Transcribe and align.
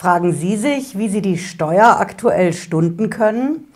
Fragen 0.00 0.32
Sie 0.32 0.56
sich, 0.56 0.96
wie 0.96 1.10
Sie 1.10 1.20
die 1.20 1.36
Steuer 1.36 2.00
aktuell 2.00 2.54
stunden 2.54 3.10
können? 3.10 3.68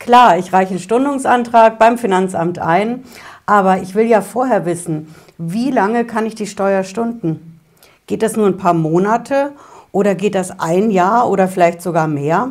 Klar, 0.00 0.36
ich 0.36 0.52
reiche 0.52 0.70
einen 0.70 0.80
Stundungsantrag 0.80 1.78
beim 1.78 1.98
Finanzamt 1.98 2.58
ein, 2.58 3.04
aber 3.46 3.80
ich 3.80 3.94
will 3.94 4.06
ja 4.06 4.20
vorher 4.20 4.66
wissen, 4.66 5.14
wie 5.38 5.70
lange 5.70 6.04
kann 6.04 6.26
ich 6.26 6.34
die 6.34 6.48
Steuer 6.48 6.82
stunden? 6.82 7.60
Geht 8.08 8.24
das 8.24 8.34
nur 8.34 8.48
ein 8.48 8.56
paar 8.56 8.74
Monate 8.74 9.52
oder 9.92 10.16
geht 10.16 10.34
das 10.34 10.58
ein 10.58 10.90
Jahr 10.90 11.30
oder 11.30 11.46
vielleicht 11.46 11.80
sogar 11.80 12.08
mehr? 12.08 12.50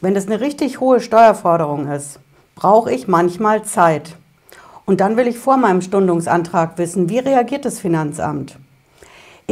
Wenn 0.00 0.14
das 0.14 0.24
eine 0.24 0.40
richtig 0.40 0.80
hohe 0.80 1.00
Steuerforderung 1.00 1.88
ist, 1.90 2.20
brauche 2.54 2.90
ich 2.90 3.06
manchmal 3.06 3.64
Zeit. 3.64 4.16
Und 4.86 5.02
dann 5.02 5.18
will 5.18 5.26
ich 5.26 5.38
vor 5.38 5.58
meinem 5.58 5.82
Stundungsantrag 5.82 6.78
wissen, 6.78 7.10
wie 7.10 7.18
reagiert 7.18 7.66
das 7.66 7.80
Finanzamt? 7.80 8.56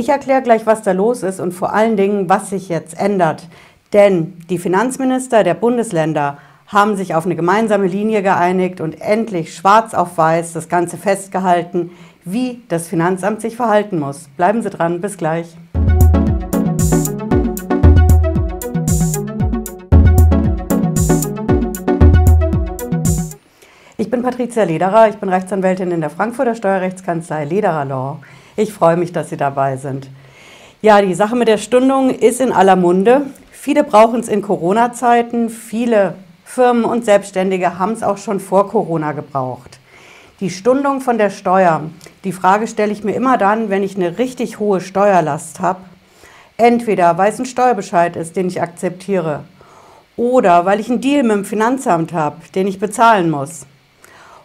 Ich 0.00 0.08
erkläre 0.08 0.40
gleich, 0.40 0.64
was 0.64 0.80
da 0.80 0.92
los 0.92 1.22
ist 1.22 1.40
und 1.40 1.52
vor 1.52 1.74
allen 1.74 1.98
Dingen, 1.98 2.30
was 2.30 2.48
sich 2.48 2.70
jetzt 2.70 2.98
ändert. 2.98 3.46
Denn 3.92 4.32
die 4.48 4.56
Finanzminister 4.56 5.44
der 5.44 5.52
Bundesländer 5.52 6.38
haben 6.66 6.96
sich 6.96 7.14
auf 7.14 7.26
eine 7.26 7.36
gemeinsame 7.36 7.86
Linie 7.86 8.22
geeinigt 8.22 8.80
und 8.80 8.98
endlich 9.02 9.54
schwarz 9.54 9.92
auf 9.92 10.16
weiß 10.16 10.54
das 10.54 10.70
Ganze 10.70 10.96
festgehalten, 10.96 11.90
wie 12.24 12.62
das 12.68 12.88
Finanzamt 12.88 13.42
sich 13.42 13.56
verhalten 13.56 13.98
muss. 13.98 14.30
Bleiben 14.38 14.62
Sie 14.62 14.70
dran, 14.70 15.02
bis 15.02 15.18
gleich. 15.18 15.54
Ich 24.10 24.12
bin 24.12 24.24
Patricia 24.24 24.64
Lederer, 24.64 25.08
ich 25.08 25.18
bin 25.18 25.28
Rechtsanwältin 25.28 25.92
in 25.92 26.00
der 26.00 26.10
Frankfurter 26.10 26.56
Steuerrechtskanzlei 26.56 27.44
Lederer 27.44 27.84
Law. 27.84 28.18
Ich 28.56 28.72
freue 28.72 28.96
mich, 28.96 29.12
dass 29.12 29.30
Sie 29.30 29.36
dabei 29.36 29.76
sind. 29.76 30.10
Ja, 30.82 31.00
die 31.00 31.14
Sache 31.14 31.36
mit 31.36 31.46
der 31.46 31.58
Stundung 31.58 32.10
ist 32.10 32.40
in 32.40 32.50
aller 32.50 32.74
Munde. 32.74 33.26
Viele 33.52 33.84
brauchen 33.84 34.18
es 34.18 34.26
in 34.26 34.42
Corona-Zeiten. 34.42 35.48
Viele 35.48 36.16
Firmen 36.44 36.82
und 36.82 37.04
Selbstständige 37.04 37.78
haben 37.78 37.92
es 37.92 38.02
auch 38.02 38.18
schon 38.18 38.40
vor 38.40 38.68
Corona 38.68 39.12
gebraucht. 39.12 39.78
Die 40.40 40.50
Stundung 40.50 41.00
von 41.00 41.16
der 41.16 41.30
Steuer, 41.30 41.82
die 42.24 42.32
Frage 42.32 42.66
stelle 42.66 42.90
ich 42.90 43.04
mir 43.04 43.14
immer 43.14 43.38
dann, 43.38 43.70
wenn 43.70 43.84
ich 43.84 43.94
eine 43.94 44.18
richtig 44.18 44.58
hohe 44.58 44.80
Steuerlast 44.80 45.60
habe. 45.60 45.82
Entweder 46.56 47.16
weil 47.16 47.30
es 47.30 47.38
ein 47.38 47.46
Steuerbescheid 47.46 48.16
ist, 48.16 48.34
den 48.34 48.48
ich 48.48 48.60
akzeptiere, 48.60 49.44
oder 50.16 50.66
weil 50.66 50.80
ich 50.80 50.90
einen 50.90 51.00
Deal 51.00 51.22
mit 51.22 51.36
dem 51.36 51.44
Finanzamt 51.44 52.12
habe, 52.12 52.38
den 52.56 52.66
ich 52.66 52.80
bezahlen 52.80 53.30
muss. 53.30 53.66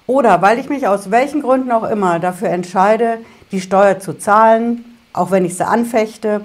Oder 0.08 0.42
weil 0.42 0.60
ich 0.60 0.70
mich 0.70 0.88
aus 0.88 1.10
welchen 1.12 1.42
Gründen 1.42 1.72
auch 1.72 1.90
immer 1.90 2.20
dafür 2.20 2.50
entscheide, 2.50 3.20
die 3.52 3.62
Steuer 3.62 4.00
zu 4.00 4.18
zahlen, 4.18 4.98
auch 5.14 5.32
wenn 5.32 5.46
ich 5.46 5.56
sie 5.56 5.66
anfechte. 5.66 6.42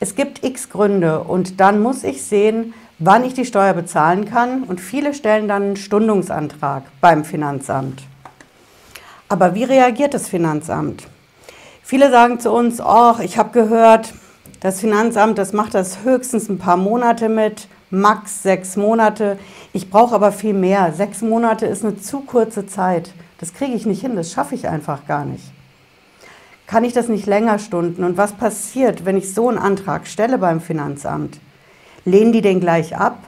Es 0.00 0.14
gibt 0.14 0.44
x 0.44 0.70
Gründe 0.70 1.20
und 1.20 1.60
dann 1.60 1.80
muss 1.80 2.02
ich 2.02 2.22
sehen, 2.22 2.74
wann 2.98 3.24
ich 3.24 3.34
die 3.34 3.44
Steuer 3.44 3.72
bezahlen 3.72 4.24
kann 4.24 4.64
und 4.64 4.80
viele 4.80 5.14
stellen 5.14 5.48
dann 5.48 5.62
einen 5.62 5.76
Stundungsantrag 5.76 6.84
beim 7.00 7.24
Finanzamt. 7.24 8.02
Aber 9.28 9.54
wie 9.54 9.64
reagiert 9.64 10.14
das 10.14 10.28
Finanzamt? 10.28 11.06
Viele 11.82 12.10
sagen 12.10 12.40
zu 12.40 12.50
uns, 12.50 12.80
oh, 12.80 13.14
ich 13.22 13.38
habe 13.38 13.50
gehört, 13.50 14.14
das 14.60 14.80
Finanzamt, 14.80 15.38
das 15.38 15.52
macht 15.52 15.74
das 15.74 15.98
höchstens 16.04 16.48
ein 16.48 16.58
paar 16.58 16.76
Monate 16.76 17.28
mit, 17.28 17.68
max 17.94 18.42
sechs 18.42 18.76
Monate. 18.76 19.38
Ich 19.72 19.90
brauche 19.90 20.14
aber 20.14 20.32
viel 20.32 20.54
mehr. 20.54 20.92
Sechs 20.92 21.22
Monate 21.22 21.66
ist 21.66 21.84
eine 21.84 21.96
zu 21.96 22.20
kurze 22.20 22.66
Zeit. 22.66 23.12
Das 23.38 23.54
kriege 23.54 23.74
ich 23.74 23.86
nicht 23.86 24.00
hin, 24.00 24.16
das 24.16 24.32
schaffe 24.32 24.54
ich 24.54 24.68
einfach 24.68 25.06
gar 25.06 25.24
nicht 25.24 25.54
kann 26.66 26.84
ich 26.84 26.92
das 26.92 27.08
nicht 27.08 27.26
länger 27.26 27.58
stunden? 27.58 28.04
Und 28.04 28.16
was 28.16 28.32
passiert, 28.32 29.04
wenn 29.04 29.16
ich 29.16 29.34
so 29.34 29.48
einen 29.48 29.58
Antrag 29.58 30.06
stelle 30.06 30.38
beim 30.38 30.60
Finanzamt? 30.60 31.38
Lehnen 32.04 32.32
die 32.32 32.42
den 32.42 32.60
gleich 32.60 32.96
ab 32.96 33.18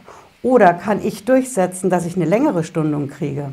oder 0.42 0.74
kann 0.74 1.04
ich 1.04 1.24
durchsetzen, 1.24 1.90
dass 1.90 2.06
ich 2.06 2.16
eine 2.16 2.24
längere 2.24 2.64
Stundung 2.64 3.08
kriege? 3.08 3.52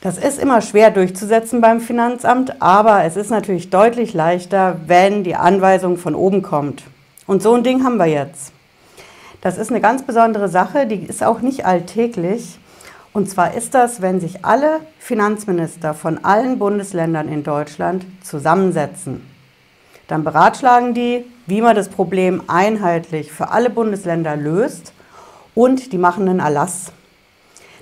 Das 0.00 0.18
ist 0.18 0.38
immer 0.38 0.60
schwer 0.60 0.90
durchzusetzen 0.90 1.60
beim 1.60 1.80
Finanzamt, 1.80 2.62
aber 2.62 3.04
es 3.04 3.16
ist 3.16 3.30
natürlich 3.30 3.70
deutlich 3.70 4.14
leichter, 4.14 4.76
wenn 4.86 5.24
die 5.24 5.34
Anweisung 5.34 5.96
von 5.96 6.14
oben 6.14 6.42
kommt. 6.42 6.84
Und 7.26 7.42
so 7.42 7.54
ein 7.54 7.64
Ding 7.64 7.82
haben 7.82 7.96
wir 7.96 8.06
jetzt. 8.06 8.52
Das 9.40 9.58
ist 9.58 9.70
eine 9.70 9.80
ganz 9.80 10.02
besondere 10.02 10.48
Sache, 10.48 10.86
die 10.86 11.04
ist 11.04 11.22
auch 11.22 11.40
nicht 11.40 11.66
alltäglich. 11.66 12.58
Und 13.12 13.30
zwar 13.30 13.54
ist 13.54 13.74
das, 13.74 14.02
wenn 14.02 14.20
sich 14.20 14.44
alle 14.44 14.80
Finanzminister 14.98 15.94
von 15.94 16.24
allen 16.24 16.58
Bundesländern 16.58 17.28
in 17.28 17.44
Deutschland 17.44 18.04
zusammensetzen. 18.22 19.22
Dann 20.08 20.22
beratschlagen 20.22 20.94
die, 20.94 21.24
wie 21.46 21.60
man 21.60 21.74
das 21.74 21.88
Problem 21.88 22.42
einheitlich 22.46 23.32
für 23.32 23.50
alle 23.50 23.70
Bundesländer 23.70 24.36
löst 24.36 24.92
und 25.54 25.92
die 25.92 25.98
machen 25.98 26.28
einen 26.28 26.40
Erlass. 26.40 26.92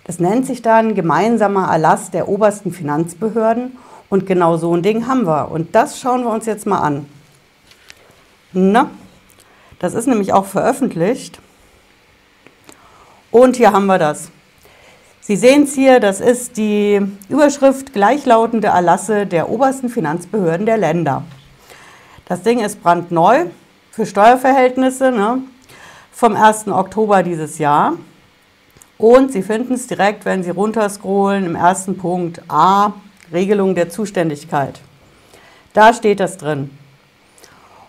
Das 0.04 0.20
nennt 0.20 0.47
sich 0.47 0.62
dann 0.62 0.94
gemeinsamer 0.94 1.69
Erlass 1.70 2.10
der 2.10 2.28
obersten 2.28 2.72
Finanzbehörden 2.72 3.76
und 4.10 4.26
genau 4.26 4.56
so 4.56 4.75
ein 4.75 4.82
Ding 4.82 5.06
haben 5.06 5.26
wir. 5.26 5.50
Und 5.50 5.75
das 5.75 5.98
schauen 5.98 6.22
wir 6.22 6.31
uns 6.31 6.47
jetzt 6.47 6.66
mal 6.66 6.81
an. 6.81 7.06
Na, 8.53 8.91
das 9.84 9.92
ist 9.92 10.06
nämlich 10.06 10.32
auch 10.32 10.46
veröffentlicht. 10.46 11.40
Und 13.30 13.56
hier 13.56 13.70
haben 13.70 13.84
wir 13.84 13.98
das. 13.98 14.30
Sie 15.20 15.36
sehen 15.36 15.64
es 15.64 15.74
hier, 15.74 16.00
das 16.00 16.22
ist 16.22 16.56
die 16.56 17.02
Überschrift 17.28 17.92
gleichlautende 17.92 18.68
Erlasse 18.68 19.26
der 19.26 19.50
obersten 19.50 19.90
Finanzbehörden 19.90 20.64
der 20.64 20.78
Länder. 20.78 21.24
Das 22.24 22.40
Ding 22.40 22.60
ist 22.60 22.82
brandneu 22.82 23.44
für 23.90 24.06
Steuerverhältnisse 24.06 25.10
ne, 25.10 25.42
vom 26.12 26.34
1. 26.34 26.68
Oktober 26.68 27.22
dieses 27.22 27.58
Jahr. 27.58 27.92
Und 28.96 29.32
Sie 29.32 29.42
finden 29.42 29.74
es 29.74 29.86
direkt, 29.86 30.24
wenn 30.24 30.42
Sie 30.42 30.50
runterscrollen, 30.50 31.44
im 31.44 31.56
ersten 31.56 31.98
Punkt 31.98 32.40
A, 32.48 32.94
Regelung 33.34 33.74
der 33.74 33.90
Zuständigkeit. 33.90 34.80
Da 35.74 35.92
steht 35.92 36.20
das 36.20 36.38
drin. 36.38 36.70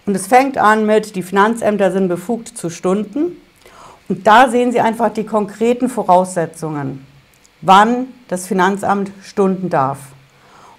Und 0.06 0.16
es 0.16 0.28
fängt 0.28 0.58
an 0.58 0.86
mit, 0.86 1.16
die 1.16 1.24
Finanzämter 1.24 1.92
sind 1.92 2.08
befugt 2.08 2.58
zu 2.58 2.70
Stunden. 2.70 3.42
Und 4.08 4.28
da 4.28 4.50
sehen 4.50 4.72
Sie 4.72 4.80
einfach 4.80 5.10
die 5.10 5.26
konkreten 5.26 5.90
Voraussetzungen 5.90 7.06
wann 7.66 8.08
das 8.28 8.48
Finanzamt 8.48 9.12
stunden 9.24 9.70
darf. 9.70 9.98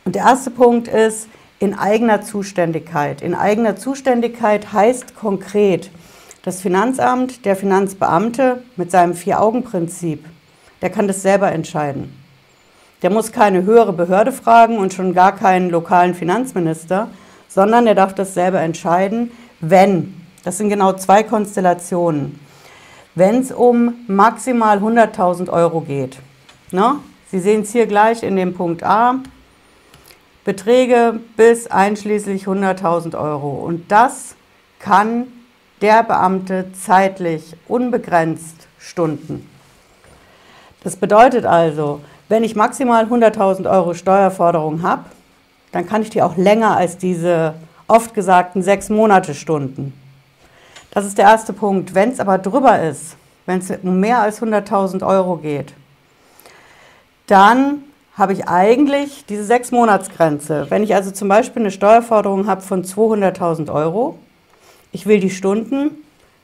Und 0.05 0.15
der 0.15 0.23
erste 0.23 0.51
Punkt 0.51 0.89
ist 0.89 1.29
in 1.59 1.75
eigener 1.75 2.23
Zuständigkeit. 2.23 3.23
In 3.23 3.35
eigener 3.35 3.77
Zuständigkeit 3.77 4.73
heißt 4.73 5.17
konkret, 5.17 5.91
das 6.43 6.61
Finanzamt, 6.61 7.45
der 7.45 7.57
Finanzbeamte 7.57 8.63
mit 8.77 8.93
seinem 8.93 9.15
Vier-Augen-Prinzip, 9.15 10.25
der 10.81 10.91
kann 10.91 11.09
das 11.09 11.23
selber 11.23 11.51
entscheiden. 11.51 12.17
Der 13.03 13.11
muss 13.11 13.33
keine 13.33 13.65
höhere 13.65 13.93
Behörde 13.93 14.31
fragen 14.31 14.79
und 14.79 14.95
schon 14.95 15.13
gar 15.13 15.35
keinen 15.35 15.71
lokalen 15.71 16.15
Finanzminister, 16.15 17.09
sondern 17.57 17.87
er 17.87 17.95
darf 17.95 18.15
das 18.15 18.35
selber 18.35 18.61
entscheiden, 18.61 19.31
wenn, 19.61 20.15
das 20.45 20.59
sind 20.59 20.69
genau 20.69 20.93
zwei 20.93 21.23
Konstellationen, 21.23 22.39
wenn 23.15 23.41
es 23.41 23.51
um 23.51 23.95
maximal 24.09 24.77
100.000 24.77 25.49
Euro 25.49 25.81
geht. 25.81 26.19
Ne? 26.71 26.97
Sie 27.31 27.41
sehen 27.41 27.63
es 27.63 27.73
hier 27.73 27.87
gleich 27.87 28.23
in 28.23 28.37
dem 28.37 28.53
Punkt 28.53 28.83
A. 28.83 29.21
Beträge 30.45 31.19
bis 31.39 31.67
einschließlich 31.67 32.45
100.000 32.45 33.19
Euro. 33.19 33.53
Und 33.53 33.91
das 33.91 34.35
kann 34.79 35.27
der 35.81 36.03
Beamte 36.03 36.67
zeitlich 36.75 37.57
unbegrenzt 37.69 38.69
stunden. 38.79 39.49
Das 40.85 40.97
bedeutet 40.97 41.47
also, 41.47 42.01
wenn 42.29 42.45
ich 42.45 42.55
maximal 42.55 43.07
100.000 43.07 43.69
Euro 43.71 43.95
Steuerforderung 43.95 44.83
habe, 44.83 45.07
dann 45.73 45.87
kann 45.87 46.03
ich 46.03 46.11
die 46.11 46.23
auch 46.23 46.37
länger 46.37 46.77
als 46.77 46.99
diese 46.99 47.55
oft 47.89 48.15
gesagten 48.15 48.63
sechs 48.63 48.89
Monate 48.89 49.35
stunden. 49.35 49.93
Das 50.91 51.05
ist 51.05 51.19
der 51.19 51.27
erste 51.27 51.53
Punkt. 51.53 51.95
Wenn 51.95 52.11
es 52.11 52.21
aber 52.21 52.39
drüber 52.39 52.81
ist, 52.81 53.17
wenn 53.45 53.59
es 53.59 53.71
um 53.83 54.01
mehr 54.01 54.21
als 54.21 54.41
100.000 54.41 55.07
Euro 55.07 55.37
geht, 55.37 55.75
dann 57.27 57.83
habe 58.17 58.33
ich 58.33 58.49
eigentlich 58.49 59.27
diese 59.27 59.45
sechs 59.45 59.73
Monatsgrenze. 59.73 60.67
Wenn 60.71 60.83
ich 60.83 60.95
also 60.95 61.11
zum 61.11 61.29
Beispiel 61.29 61.63
eine 61.63 61.71
Steuerforderung 61.71 62.47
habe 62.47 62.63
von 62.63 62.83
200.000 62.83 63.73
Euro, 63.73 64.19
ich 64.91 65.07
will 65.07 65.21
die 65.21 65.31
Stunden, 65.31 65.91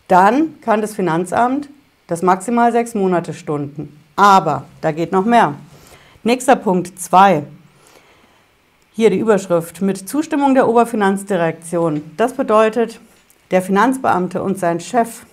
dann 0.08 0.60
kann 0.60 0.82
das 0.82 0.94
Finanzamt 0.94 1.68
das 2.06 2.20
maximal 2.20 2.72
sechs 2.72 2.94
Monate 2.94 3.32
stunden. 3.32 3.98
Aber 4.16 4.64
da 4.82 4.92
geht 4.92 5.12
noch 5.12 5.24
mehr. 5.24 5.54
Nächster 6.22 6.56
Punkt 6.56 7.00
2. 7.00 7.44
Hier 8.94 9.10
die 9.10 9.18
Überschrift 9.18 9.80
mit 9.80 10.08
Zustimmung 10.08 10.54
der 10.54 10.68
Oberfinanzdirektion. 10.68 12.02
Das 12.16 12.34
bedeutet, 12.34 13.00
der 13.50 13.62
Finanzbeamte 13.62 14.42
und 14.42 14.58
sein 14.58 14.80
Chef, 14.80 15.24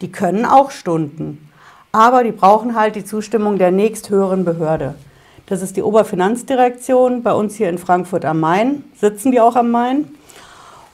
die 0.00 0.12
können 0.12 0.44
auch 0.44 0.70
stunden 0.70 1.46
aber 1.96 2.24
die 2.24 2.32
brauchen 2.32 2.76
halt 2.76 2.94
die 2.94 3.06
Zustimmung 3.06 3.56
der 3.56 3.70
nächsthöheren 3.70 4.44
Behörde. 4.44 4.96
Das 5.46 5.62
ist 5.62 5.78
die 5.78 5.82
Oberfinanzdirektion, 5.82 7.22
bei 7.22 7.32
uns 7.32 7.54
hier 7.54 7.70
in 7.70 7.78
Frankfurt 7.78 8.26
am 8.26 8.38
Main, 8.38 8.84
sitzen 9.00 9.32
die 9.32 9.40
auch 9.40 9.56
am 9.56 9.70
Main. 9.70 10.06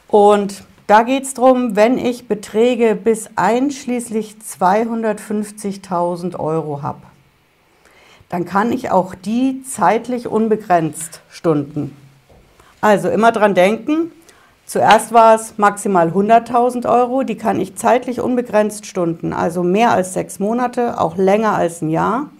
Und 0.07 0.63
da 0.87 1.03
geht 1.03 1.25
es 1.25 1.35
darum, 1.35 1.75
wenn 1.75 1.99
ich 1.99 2.29
Beträge 2.29 2.95
bis 2.95 3.31
einschließlich 3.35 4.37
250.000 4.47 6.39
Euro 6.39 6.83
habe, 6.83 7.03
dann 8.33 8.47
kann 8.47 8.73
ich 8.73 8.91
auch 8.91 9.15
die 9.15 9.63
zeitlich 9.63 10.27
unbegrenzt 10.27 11.21
stunden. 11.29 11.95
Also 12.81 13.11
immer 13.11 13.31
dran 13.31 13.55
denken, 13.55 14.11
zuerst 14.65 15.13
war 15.13 15.35
es 15.35 15.59
maximal 15.59 16.09
100.000 16.09 16.89
Euro, 16.91 17.25
die 17.25 17.37
kann 17.37 17.61
ich 17.61 17.77
zeitlich 17.77 18.23
unbegrenzt 18.23 18.87
stunden, 18.87 19.35
also 19.35 19.63
mehr 19.63 19.93
als 19.93 20.15
sechs 20.15 20.39
Monate, 20.39 20.99
auch 20.99 21.19
länger 21.19 21.53
als 21.53 21.83
ein 21.83 21.91
Jahr. 21.91 22.31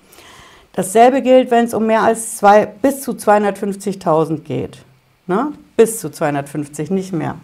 Dasselbe 0.73 1.21
gilt, 1.21 1.51
wenn 1.51 1.67
es 1.67 1.75
um 1.75 1.87
mehr 1.87 2.01
als 2.01 2.39
zwei, 2.39 2.65
bis 2.65 3.03
zu 3.03 3.13
250.000 3.13 4.41
geht. 4.41 4.79
Ne? 5.27 5.53
Bis 5.77 6.01
zu 6.01 6.11
250, 6.11 6.91
nicht 6.91 7.13
mehr. 7.13 7.35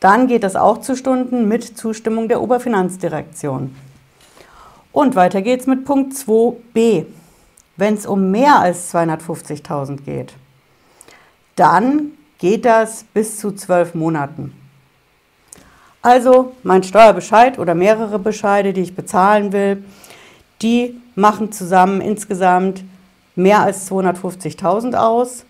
Dann 0.00 0.26
geht 0.26 0.42
das 0.42 0.56
auch 0.56 0.78
zu 0.78 0.96
Stunden 0.96 1.46
mit 1.46 1.78
Zustimmung 1.78 2.26
der 2.26 2.42
Oberfinanzdirektion. 2.42 3.72
Und 4.90 5.14
weiter 5.14 5.42
geht's 5.42 5.68
mit 5.68 5.84
Punkt 5.84 6.14
2b. 6.14 7.06
Wenn 7.76 7.94
es 7.94 8.06
um 8.06 8.30
mehr 8.30 8.58
als 8.58 8.94
250.000 8.94 10.02
geht, 10.02 10.34
dann 11.56 12.12
geht 12.38 12.64
das 12.64 13.04
bis 13.14 13.38
zu 13.38 13.52
zwölf 13.52 13.94
Monaten. 13.94 14.52
Also 16.02 16.54
mein 16.64 16.82
Steuerbescheid 16.82 17.58
oder 17.58 17.74
mehrere 17.74 18.18
Bescheide, 18.18 18.72
die 18.72 18.82
ich 18.82 18.96
bezahlen 18.96 19.52
will, 19.52 19.84
die 20.60 21.00
machen 21.14 21.52
zusammen 21.52 22.00
insgesamt 22.00 22.82
mehr 23.36 23.62
als 23.62 23.90
250.000 23.90 24.94
aus. 24.94 25.44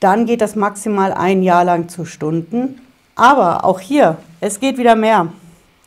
Dann 0.00 0.26
geht 0.26 0.40
das 0.40 0.54
maximal 0.54 1.12
ein 1.12 1.42
Jahr 1.42 1.64
lang 1.64 1.88
zu 1.88 2.04
Stunden. 2.04 2.80
Aber 3.16 3.64
auch 3.64 3.80
hier, 3.80 4.18
es 4.40 4.60
geht 4.60 4.78
wieder 4.78 4.94
mehr. 4.94 5.28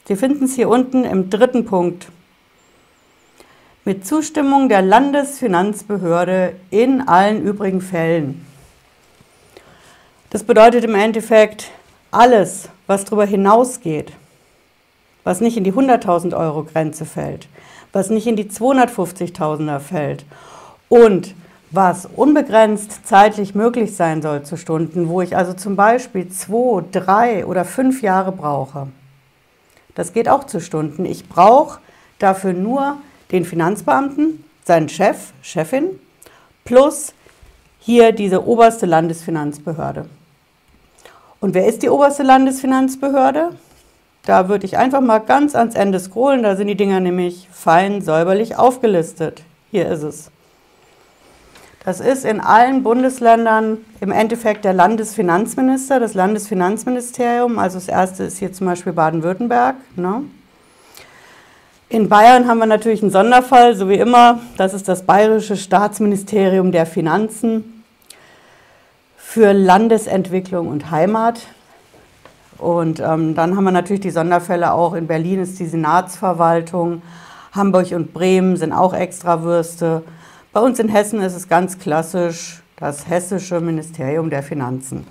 Sie 0.06 0.15
finden 0.15 0.45
es 0.45 0.56
hier 0.56 0.68
unten 0.68 1.03
im 1.03 1.30
dritten 1.30 1.65
Punkt. 1.65 2.07
Mit 3.89 4.06
Zustimmung 4.06 4.69
der 4.69 4.83
Landesfinanzbehörde 4.83 6.53
in 6.69 7.01
allen 7.07 7.41
übrigen 7.41 7.81
Fällen. 7.81 8.45
Das 10.30 10.44
bedeutet 10.44 10.83
im 10.83 10.94
Endeffekt, 10.94 11.71
alles, 12.12 12.69
was 12.86 13.06
darüber 13.06 13.25
hinausgeht, 13.25 14.12
was 15.24 15.41
nicht 15.41 15.57
in 15.57 15.63
die 15.63 15.74
100.000 15.74 16.38
Euro 16.38 16.65
Grenze 16.65 17.03
fällt, 17.03 17.47
was 17.91 18.12
nicht 18.12 18.27
in 18.27 18.36
die 18.36 18.44
250.000er 18.51 19.80
fällt 19.80 20.24
und 20.88 21.33
was 21.71 22.06
unbegrenzt 22.06 23.07
zeitlich 23.07 23.56
möglich 23.56 23.95
sein 23.95 24.21
soll 24.21 24.44
zu 24.44 24.56
Stunden, 24.56 25.09
wo 25.09 25.21
ich 25.21 25.36
also 25.36 25.53
zum 25.53 25.75
Beispiel 25.75 26.30
zwei, 26.30 26.83
drei 26.91 27.44
oder 27.44 27.65
fünf 27.65 28.03
Jahre 28.03 28.33
brauche. 28.33 28.86
Das 29.95 30.13
geht 30.13 30.30
auch 30.30 30.44
zu 30.44 30.62
Stunden. 30.62 31.06
Ich 31.06 31.27
brauche 31.27 31.80
dafür 32.19 32.53
nur 32.53 32.97
den 33.31 33.46
Finanzbeamten, 33.46 34.44
seinen 34.66 34.90
Chef, 34.90 35.34
Chefin, 35.42 36.00
plus 36.66 37.14
hier 37.80 38.12
diese 38.12 38.46
oberste 38.46 38.86
Landesfinanzbehörde. 38.86 40.06
Und 41.40 41.54
wer 41.54 41.68
ist 41.68 41.84
die 41.84 41.90
oberste 41.90 42.24
Landesfinanzbehörde? 42.24 43.56
Da 44.26 44.50
würde 44.50 44.66
ich 44.66 44.78
einfach 44.78 45.02
mal 45.02 45.20
ganz 45.20 45.56
ans 45.56 45.76
Ende 45.76 46.00
scrollen, 46.00 46.44
da 46.44 46.56
sind 46.56 46.68
die 46.68 46.76
Dinger 46.76 47.00
nämlich 47.00 47.48
fein 47.52 48.02
säuberlich 48.02 48.58
aufgelistet. 48.58 49.44
Hier 49.72 49.90
ist 49.90 50.04
es. 50.04 50.32
Das 51.86 52.02
ist 52.02 52.25
in 52.25 52.42
allen 52.42 52.84
Bundesländern 52.84 53.78
im 54.02 54.12
Endeffekt 54.12 54.66
der 54.66 54.74
Landesfinanzminister, 54.74 56.00
das 56.00 56.14
Landesfinanzministerium. 56.14 57.58
Also 57.58 57.78
das 57.78 57.88
erste 57.88 58.25
ist 58.25 58.38
hier 58.38 58.52
zum 58.52 58.68
Beispiel 58.68 58.94
Baden-Württemberg. 58.94 59.75
Ne? 59.96 60.24
In 61.91 62.07
Bayern 62.07 62.47
haben 62.47 62.59
wir 62.59 62.68
natürlich 62.68 63.01
einen 63.01 63.09
Sonderfall, 63.09 63.75
so 63.75 63.89
wie 63.89 63.95
immer. 63.95 64.41
Das 64.57 64.75
ist 64.75 64.88
das 64.88 65.07
Bayerische 65.07 65.57
Staatsministerium 65.57 66.71
der 66.71 66.86
Finanzen 66.86 67.83
für 69.18 69.53
Landesentwicklung 69.53 70.68
und 70.68 70.91
Heimat. 70.91 71.39
Und 72.59 73.00
ähm, 73.00 73.33
dann 73.33 73.56
haben 73.56 73.63
wir 73.63 73.71
natürlich 73.71 74.01
die 74.01 74.12
Sonderfälle 74.12 74.71
auch. 74.71 74.94
In 74.94 75.07
Berlin 75.07 75.39
ist 75.39 75.57
die 75.59 75.65
Senatsverwaltung, 75.65 77.01
Hamburg 77.53 77.91
und 77.94 78.13
Bremen 78.13 78.56
sind 78.56 78.71
auch 78.71 78.94
Extrawürste. 78.94 80.03
Bei 80.53 80.59
uns 80.59 80.77
in 80.77 80.89
Hessen 80.89 81.21
ist 81.21 81.36
es 81.36 81.47
ganz 81.47 81.80
klassisch 81.80 82.62
das 82.75 83.09
Hessische 83.09 83.62
Ministerium 83.62 84.30
der 84.30 84.44
Finanzen. 84.44 85.07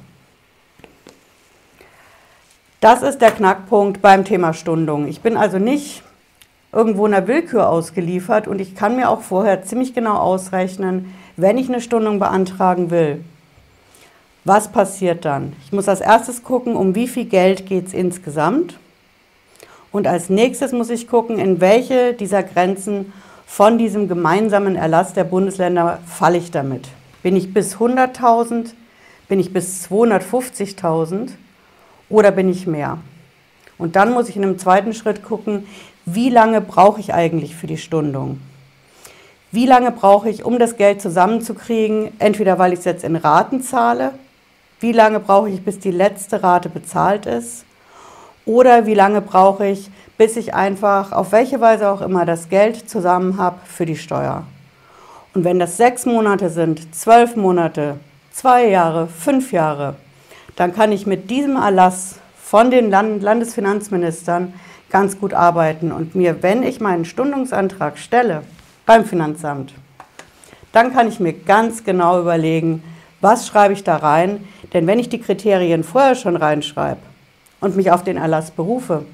Das 2.80 3.02
ist 3.02 3.20
der 3.20 3.32
Knackpunkt 3.32 4.00
beim 4.00 4.24
Thema 4.24 4.52
Stundung. 4.52 5.08
Ich 5.08 5.22
bin 5.22 5.36
also 5.36 5.58
nicht 5.58 6.04
irgendwo 6.72 7.06
einer 7.06 7.26
Willkür 7.26 7.68
ausgeliefert 7.68 8.46
und 8.48 8.60
ich 8.60 8.74
kann 8.74 8.96
mir 8.96 9.08
auch 9.08 9.22
vorher 9.22 9.62
ziemlich 9.62 9.94
genau 9.94 10.16
ausrechnen, 10.16 11.14
wenn 11.36 11.56
ich 11.56 11.68
eine 11.68 11.80
Stundung 11.80 12.18
beantragen 12.18 12.90
will, 12.90 13.24
was 14.44 14.68
passiert 14.72 15.24
dann? 15.24 15.52
Ich 15.64 15.72
muss 15.72 15.88
als 15.88 16.00
erstes 16.00 16.42
gucken, 16.42 16.74
um 16.74 16.94
wie 16.94 17.06
viel 17.06 17.26
Geld 17.26 17.66
geht 17.66 17.88
es 17.88 17.94
insgesamt. 17.94 18.78
Und 19.92 20.06
als 20.06 20.30
nächstes 20.30 20.72
muss 20.72 20.90
ich 20.90 21.08
gucken, 21.08 21.38
in 21.38 21.60
welche 21.60 22.14
dieser 22.14 22.42
Grenzen 22.42 23.12
von 23.46 23.78
diesem 23.78 24.08
gemeinsamen 24.08 24.76
Erlass 24.76 25.12
der 25.12 25.24
Bundesländer 25.24 25.98
falle 26.06 26.38
ich 26.38 26.50
damit. 26.50 26.88
Bin 27.22 27.36
ich 27.36 27.52
bis 27.52 27.76
100.000? 27.76 28.70
Bin 29.28 29.40
ich 29.40 29.52
bis 29.52 29.86
250.000? 29.90 31.30
Oder 32.08 32.30
bin 32.30 32.48
ich 32.48 32.66
mehr? 32.66 32.98
Und 33.76 33.96
dann 33.96 34.12
muss 34.12 34.28
ich 34.28 34.36
in 34.36 34.44
einem 34.44 34.58
zweiten 34.58 34.92
Schritt 34.92 35.22
gucken, 35.22 35.66
wie 36.14 36.30
lange 36.30 36.60
brauche 36.60 37.00
ich 37.00 37.14
eigentlich 37.14 37.56
für 37.56 37.66
die 37.66 37.78
Stundung? 37.78 38.40
Wie 39.50 39.66
lange 39.66 39.90
brauche 39.90 40.28
ich, 40.28 40.44
um 40.44 40.58
das 40.58 40.76
Geld 40.76 41.00
zusammenzukriegen? 41.00 42.12
Entweder 42.18 42.58
weil 42.58 42.72
ich 42.72 42.80
es 42.80 42.84
jetzt 42.84 43.04
in 43.04 43.16
Raten 43.16 43.62
zahle 43.62 44.12
wie 44.80 44.92
lange 44.92 45.18
brauche 45.18 45.48
ich, 45.50 45.62
bis 45.64 45.80
die 45.80 45.90
letzte 45.90 46.42
Rate 46.42 46.68
bezahlt 46.68 47.26
ist? 47.26 47.64
Oder 48.46 48.86
wie 48.86 48.94
lange 48.94 49.20
brauche 49.20 49.66
ich, 49.66 49.90
bis 50.16 50.36
ich 50.36 50.54
einfach 50.54 51.12
auf 51.12 51.32
welche 51.32 51.60
Weise 51.60 51.90
auch 51.90 52.00
immer 52.00 52.24
das 52.24 52.48
Geld 52.48 52.88
zusammen 52.88 53.38
habe 53.38 53.58
für 53.64 53.86
die 53.86 53.96
Steuer? 53.96 54.44
Und 55.34 55.44
wenn 55.44 55.58
das 55.58 55.76
sechs 55.76 56.06
Monate 56.06 56.48
sind, 56.48 56.94
zwölf 56.94 57.36
Monate, 57.36 57.96
zwei 58.32 58.68
Jahre, 58.68 59.08
fünf 59.08 59.52
Jahre, 59.52 59.96
dann 60.56 60.74
kann 60.74 60.92
ich 60.92 61.06
mit 61.06 61.28
diesem 61.30 61.56
Erlass 61.56 62.16
von 62.40 62.70
den 62.70 62.90
Landesfinanzministern 62.90 64.54
ganz 64.90 65.18
gut 65.18 65.34
arbeiten 65.34 65.92
und 65.92 66.14
mir, 66.14 66.42
wenn 66.42 66.62
ich 66.62 66.80
meinen 66.80 67.04
Stundungsantrag 67.04 67.98
stelle 67.98 68.42
beim 68.86 69.04
Finanzamt, 69.04 69.74
dann 70.72 70.92
kann 70.92 71.08
ich 71.08 71.20
mir 71.20 71.32
ganz 71.32 71.84
genau 71.84 72.20
überlegen, 72.20 72.82
was 73.20 73.46
schreibe 73.46 73.74
ich 73.74 73.84
da 73.84 73.96
rein? 73.96 74.46
Denn 74.72 74.86
wenn 74.86 74.98
ich 74.98 75.08
die 75.08 75.20
Kriterien 75.20 75.82
vorher 75.82 76.14
schon 76.14 76.36
reinschreibe 76.36 77.00
und 77.60 77.76
mich 77.76 77.90
auf 77.90 78.04
den 78.04 78.16
Erlass 78.16 78.50
berufe, 78.50 79.04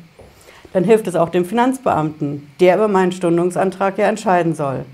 dann 0.72 0.84
hilft 0.84 1.06
es 1.06 1.14
auch 1.14 1.28
dem 1.28 1.44
Finanzbeamten, 1.44 2.50
der 2.60 2.76
über 2.76 2.88
meinen 2.88 3.12
Stundungsantrag 3.12 3.96
ja 3.96 4.08
entscheiden 4.08 4.54
soll. 4.54 4.84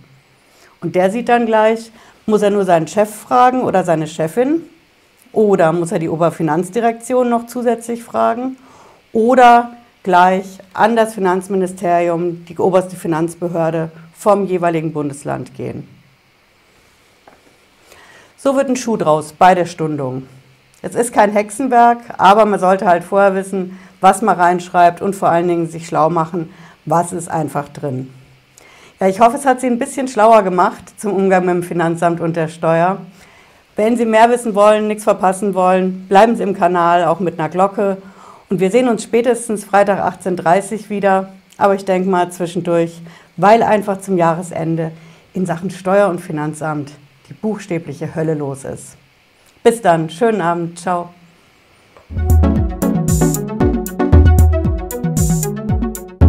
Und 0.80 0.94
der 0.94 1.10
sieht 1.10 1.28
dann 1.28 1.46
gleich, 1.46 1.90
muss 2.26 2.42
er 2.42 2.50
nur 2.50 2.64
seinen 2.64 2.86
Chef 2.86 3.12
fragen 3.12 3.62
oder 3.62 3.84
seine 3.84 4.06
Chefin 4.06 4.62
oder 5.32 5.72
muss 5.72 5.92
er 5.92 5.98
die 5.98 6.08
Oberfinanzdirektion 6.08 7.28
noch 7.28 7.46
zusätzlich 7.46 8.02
fragen 8.02 8.56
oder 9.12 9.72
gleich 10.02 10.58
an 10.72 10.96
das 10.96 11.14
Finanzministerium, 11.14 12.44
die 12.46 12.56
oberste 12.58 12.96
Finanzbehörde 12.96 13.90
vom 14.16 14.46
jeweiligen 14.46 14.92
Bundesland 14.92 15.54
gehen. 15.54 15.86
So 18.36 18.56
wird 18.56 18.68
ein 18.68 18.76
Schuh 18.76 18.96
draus 18.96 19.32
bei 19.32 19.54
der 19.54 19.66
Stundung. 19.66 20.26
Es 20.82 20.94
ist 20.94 21.12
kein 21.12 21.30
Hexenwerk, 21.32 21.98
aber 22.16 22.46
man 22.46 22.58
sollte 22.58 22.86
halt 22.86 23.04
vorher 23.04 23.34
wissen, 23.34 23.78
was 24.00 24.22
man 24.22 24.36
reinschreibt 24.38 25.02
und 25.02 25.14
vor 25.14 25.28
allen 25.28 25.46
Dingen 25.46 25.68
sich 25.68 25.86
schlau 25.86 26.08
machen, 26.08 26.50
was 26.86 27.12
ist 27.12 27.28
einfach 27.30 27.68
drin. 27.68 28.10
Ja, 28.98 29.08
ich 29.08 29.20
hoffe, 29.20 29.36
es 29.36 29.44
hat 29.44 29.60
Sie 29.60 29.66
ein 29.66 29.78
bisschen 29.78 30.08
schlauer 30.08 30.42
gemacht 30.42 30.98
zum 30.98 31.12
Umgang 31.12 31.44
mit 31.44 31.54
dem 31.54 31.62
Finanzamt 31.62 32.20
und 32.20 32.36
der 32.36 32.48
Steuer. 32.48 32.98
Wenn 33.76 33.96
Sie 33.96 34.06
mehr 34.06 34.30
wissen 34.30 34.54
wollen, 34.54 34.88
nichts 34.88 35.04
verpassen 35.04 35.54
wollen, 35.54 36.06
bleiben 36.08 36.36
Sie 36.36 36.42
im 36.42 36.54
Kanal, 36.54 37.04
auch 37.04 37.20
mit 37.20 37.38
einer 37.38 37.48
Glocke. 37.48 37.98
Und 38.50 38.58
wir 38.58 38.72
sehen 38.72 38.88
uns 38.88 39.04
spätestens 39.04 39.64
Freitag 39.64 40.00
18.30 40.00 40.72
Uhr 40.72 40.90
wieder. 40.90 41.32
Aber 41.56 41.76
ich 41.76 41.84
denke 41.84 42.08
mal 42.08 42.32
zwischendurch, 42.32 43.00
weil 43.36 43.62
einfach 43.62 44.00
zum 44.00 44.16
Jahresende 44.16 44.90
in 45.34 45.46
Sachen 45.46 45.70
Steuer 45.70 46.08
und 46.08 46.20
Finanzamt 46.20 46.90
die 47.28 47.34
buchstäbliche 47.34 48.12
Hölle 48.14 48.34
los 48.34 48.64
ist. 48.64 48.96
Bis 49.62 49.80
dann, 49.80 50.10
schönen 50.10 50.40
Abend, 50.40 50.80
ciao. 50.80 51.10